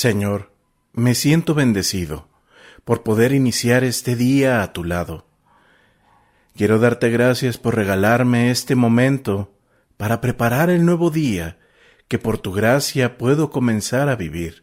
[0.00, 0.52] Señor,
[0.92, 2.28] me siento bendecido
[2.84, 5.26] por poder iniciar este día a tu lado.
[6.54, 9.58] Quiero darte gracias por regalarme este momento
[9.96, 11.58] para preparar el nuevo día
[12.06, 14.62] que por tu gracia puedo comenzar a vivir.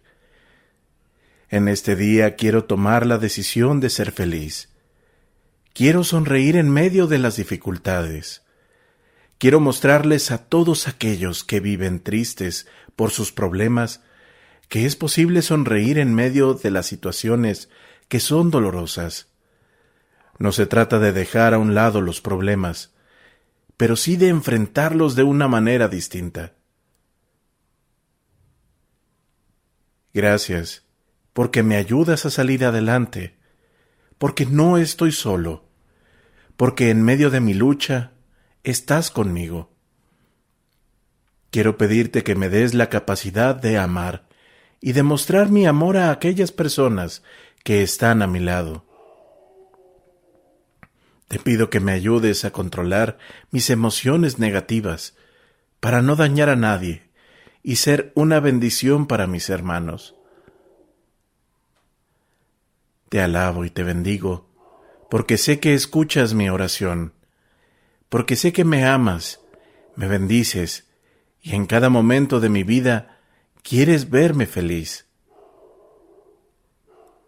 [1.50, 4.70] En este día quiero tomar la decisión de ser feliz.
[5.74, 8.44] Quiero sonreír en medio de las dificultades.
[9.38, 14.00] Quiero mostrarles a todos aquellos que viven tristes por sus problemas
[14.76, 17.70] que es posible sonreír en medio de las situaciones
[18.10, 19.30] que son dolorosas.
[20.38, 22.94] No se trata de dejar a un lado los problemas,
[23.78, 26.56] pero sí de enfrentarlos de una manera distinta.
[30.14, 30.84] Gracias,
[31.32, 33.38] porque me ayudas a salir adelante,
[34.18, 35.70] porque no estoy solo,
[36.58, 38.12] porque en medio de mi lucha
[38.66, 39.72] estás conmigo.
[41.50, 44.25] Quiero pedirte que me des la capacidad de amar
[44.82, 47.24] y demostrar mi amor a aquellas personas
[47.64, 48.86] que están a mi lado.
[51.28, 53.18] Te pido que me ayudes a controlar
[53.52, 55.16] mis emociones negativas
[55.80, 57.10] para no dañar a nadie
[57.64, 60.16] y ser una bendición para mis hermanos.
[63.10, 64.50] Te alabo y te bendigo,
[65.10, 67.14] porque sé que escuchas mi oración,
[68.10, 69.40] porque sé que me amas,
[69.96, 70.88] me bendices,
[71.42, 73.15] y en cada momento de mi vida
[73.68, 75.08] quieres verme feliz.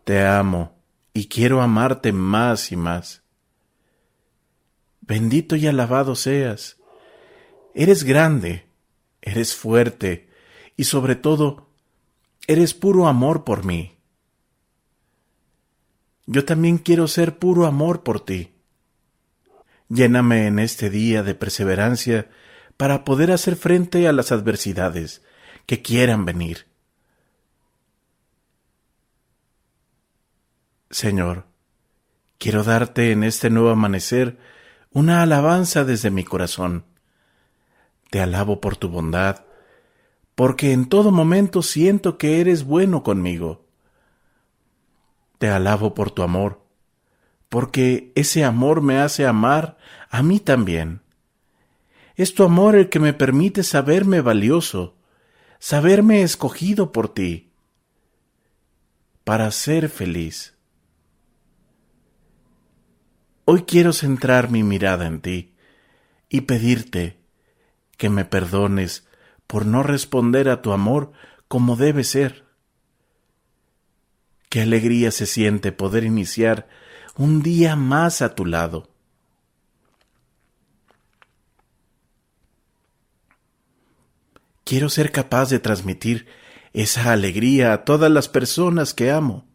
[0.03, 0.79] Te amo
[1.11, 3.23] y quiero amarte más y más.
[5.01, 6.77] Bendito y alabado seas.
[7.73, 8.67] Eres grande,
[9.21, 10.29] eres fuerte
[10.75, 11.71] y sobre todo,
[12.45, 13.97] eres puro amor por mí.
[16.27, 18.53] Yo también quiero ser puro amor por ti.
[19.89, 22.29] Lléname en este día de perseverancia
[22.75, 25.23] para poder hacer frente a las adversidades
[25.67, 26.65] que quieran venir.
[30.89, 31.45] Señor,
[32.39, 34.39] quiero darte en este nuevo amanecer
[34.91, 36.85] una alabanza desde mi corazón.
[38.09, 39.43] Te alabo por tu bondad,
[40.33, 43.65] porque en todo momento siento que eres bueno conmigo.
[45.37, 46.63] Te alabo por tu amor,
[47.49, 49.77] porque ese amor me hace amar
[50.09, 51.01] a mí también.
[52.15, 54.96] Es tu amor el que me permite saberme valioso,
[55.59, 57.51] saberme escogido por ti
[59.23, 60.55] para ser feliz.
[63.45, 65.55] Hoy quiero centrar mi mirada en ti
[66.29, 67.19] y pedirte
[67.97, 69.07] que me perdones
[69.47, 71.13] por no responder a tu amor
[71.47, 72.45] como debe ser.
[74.49, 76.67] Qué alegría se siente poder iniciar
[77.17, 78.89] un día más a tu lado.
[84.67, 86.27] Quiero ser capaz de transmitir
[86.73, 89.47] esa alegría a todas las personas que amo.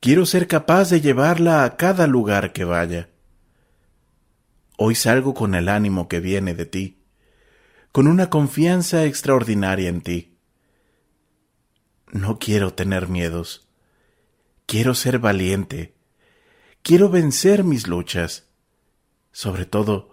[0.00, 3.10] Quiero ser capaz de llevarla a cada lugar que vaya.
[4.76, 6.98] Hoy salgo con el ánimo que viene de ti,
[7.92, 10.36] con una confianza extraordinaria en ti.
[12.10, 13.68] No quiero tener miedos.
[14.66, 15.94] Quiero ser valiente.
[16.82, 18.48] Quiero vencer mis luchas.
[19.30, 20.10] Sobre todo,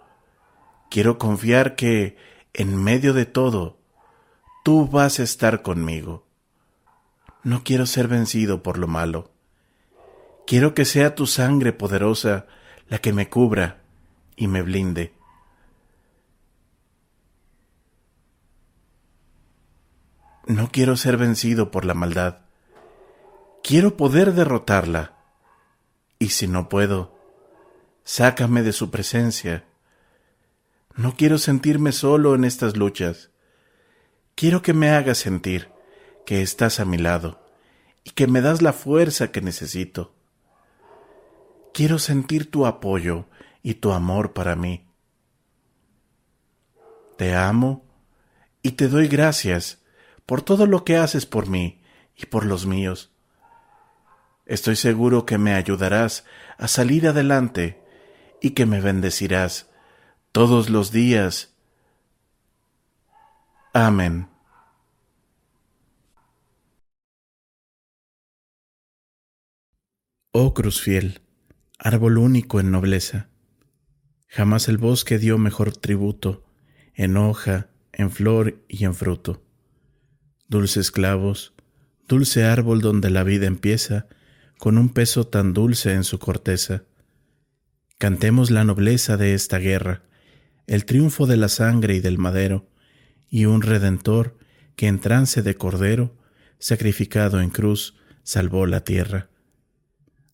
[0.92, 2.16] quiero confiar que,
[2.54, 3.75] en medio de todo,
[4.66, 6.26] tú vas a estar conmigo.
[7.44, 9.30] No quiero ser vencido por lo malo.
[10.44, 12.48] Quiero que sea tu sangre poderosa
[12.88, 13.84] la que me cubra
[14.34, 15.14] y me blinde.
[20.48, 22.38] No quiero ser vencido por la maldad.
[23.62, 25.14] Quiero poder derrotarla.
[26.18, 27.16] Y si no puedo,
[28.02, 29.64] sácame de su presencia.
[30.96, 33.30] No quiero sentirme solo en estas luchas.
[34.36, 35.70] Quiero que me hagas sentir
[36.26, 37.40] que estás a mi lado
[38.04, 40.14] y que me das la fuerza que necesito.
[41.72, 43.24] Quiero sentir tu apoyo
[43.62, 44.86] y tu amor para mí.
[47.16, 47.86] Te amo
[48.60, 49.82] y te doy gracias
[50.26, 51.80] por todo lo que haces por mí
[52.14, 53.12] y por los míos.
[54.44, 56.26] Estoy seguro que me ayudarás
[56.58, 57.82] a salir adelante
[58.42, 59.70] y que me bendecirás
[60.30, 61.55] todos los días.
[63.78, 64.26] Amén.
[70.32, 71.20] Oh cruz fiel,
[71.78, 73.28] árbol único en nobleza,
[74.28, 76.46] jamás el bosque dio mejor tributo,
[76.94, 79.42] en hoja, en flor y en fruto.
[80.48, 81.52] Dulces clavos,
[82.08, 84.06] dulce árbol donde la vida empieza,
[84.56, 86.84] con un peso tan dulce en su corteza.
[87.98, 90.02] Cantemos la nobleza de esta guerra,
[90.66, 92.70] el triunfo de la sangre y del madero,
[93.28, 94.38] y un redentor
[94.76, 96.16] que en trance de cordero,
[96.58, 99.30] sacrificado en cruz, salvó la tierra.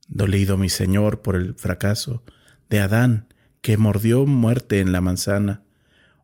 [0.09, 2.23] Dolido mi Señor por el fracaso
[2.69, 5.63] de Adán, que mordió muerte en la manzana,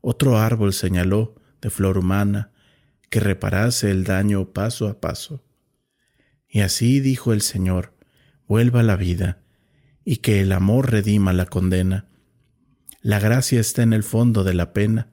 [0.01, 2.53] otro árbol señaló de flor humana,
[3.11, 5.45] que reparase el daño paso a paso.
[6.49, 7.95] Y así dijo el Señor,
[8.47, 9.41] vuelva la vida,
[10.05, 12.07] y que el amor redima la condena.
[13.03, 15.11] La gracia está en el fondo de la pena,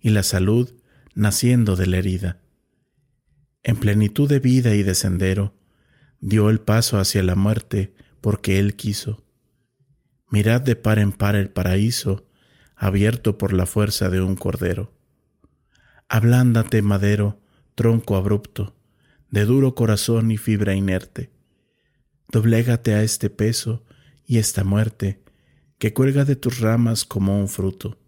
[0.00, 0.74] y la salud
[1.14, 2.40] naciendo de la herida.
[3.62, 5.54] En plenitud de vida y de sendero,
[6.20, 9.24] dio el paso hacia la muerte porque Él quiso.
[10.30, 12.26] Mirad de par en par el paraíso,
[12.76, 14.92] abierto por la fuerza de un cordero.
[16.08, 17.40] Ablándate, madero,
[17.74, 18.76] tronco abrupto,
[19.30, 21.30] de duro corazón y fibra inerte.
[22.30, 23.84] Doblégate a este peso
[24.26, 25.22] y esta muerte
[25.78, 27.98] que cuelga de tus ramas como un fruto.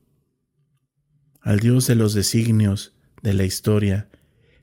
[1.40, 4.08] Al Dios de los designios de la historia,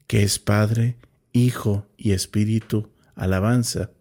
[0.08, 0.98] que es Padre,
[1.32, 3.92] Hijo y Espíritu, alabanza,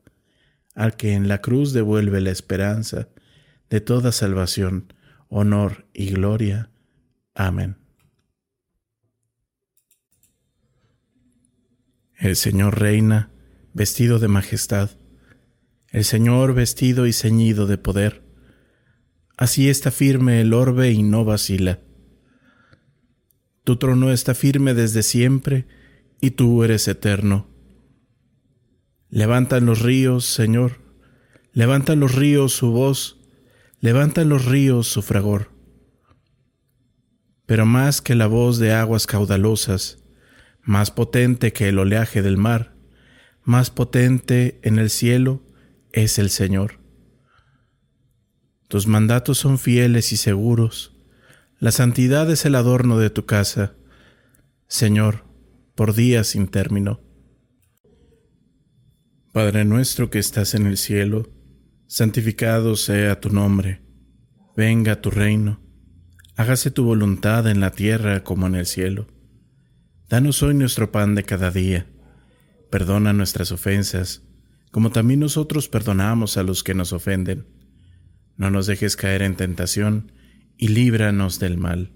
[0.74, 3.08] al que en la cruz devuelve la esperanza
[3.70, 4.92] de toda salvación,
[5.28, 6.70] honor y gloria.
[7.34, 7.76] Amén.
[12.18, 13.30] El Señor reina,
[13.72, 14.90] vestido de majestad,
[15.88, 18.22] el Señor vestido y ceñido de poder.
[19.36, 21.80] Así está firme el orbe y no vacila.
[23.64, 25.66] Tu trono está firme desde siempre
[26.20, 27.48] y tú eres eterno.
[29.08, 30.80] Levantan los ríos, Señor,
[31.52, 33.20] levantan los ríos su voz,
[33.80, 35.50] levantan los ríos su fragor.
[37.46, 39.98] Pero más que la voz de aguas caudalosas,
[40.62, 42.74] más potente que el oleaje del mar,
[43.44, 45.42] más potente en el cielo
[45.92, 46.78] es el Señor.
[48.68, 50.92] Tus mandatos son fieles y seguros,
[51.62, 53.76] la santidad es el adorno de tu casa,
[54.66, 55.26] Señor,
[55.76, 57.00] por días sin término.
[59.30, 61.30] Padre nuestro que estás en el cielo,
[61.86, 63.80] santificado sea tu nombre,
[64.56, 65.62] venga tu reino,
[66.34, 69.06] hágase tu voluntad en la tierra como en el cielo.
[70.08, 71.86] Danos hoy nuestro pan de cada día.
[72.72, 74.24] Perdona nuestras ofensas,
[74.72, 77.46] como también nosotros perdonamos a los que nos ofenden.
[78.36, 80.10] No nos dejes caer en tentación,
[80.62, 81.90] y líbranos del mal.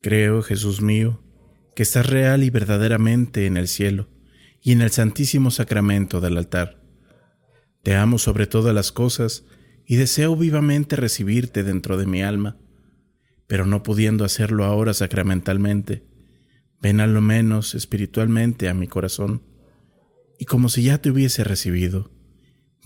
[0.00, 1.22] Creo, Jesús mío,
[1.76, 4.08] que estás real y verdaderamente en el cielo
[4.62, 6.80] y en el santísimo sacramento del altar.
[7.82, 9.44] Te amo sobre todas las cosas
[9.84, 12.56] y deseo vivamente recibirte dentro de mi alma
[13.46, 16.06] pero no pudiendo hacerlo ahora sacramentalmente,
[16.80, 19.42] ven a lo menos espiritualmente a mi corazón,
[20.38, 22.10] y como si ya te hubiese recibido,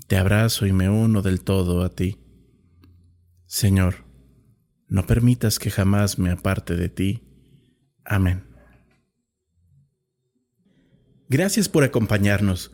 [0.09, 2.17] te abrazo y me uno del todo a ti.
[3.47, 4.07] Señor,
[4.89, 7.23] no permitas que jamás me aparte de ti.
[8.05, 8.43] Amén.
[11.29, 12.73] Gracias por acompañarnos.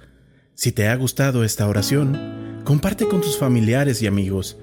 [0.54, 4.56] Si te ha gustado esta oración, comparte con tus familiares y amigos,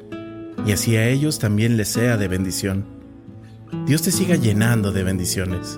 [0.65, 2.85] y así a ellos también les sea de bendición.
[3.85, 5.77] Dios te siga llenando de bendiciones.